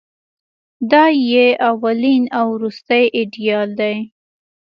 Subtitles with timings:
[0.91, 3.95] دای یې اولین او وروستۍ ایډیال دی.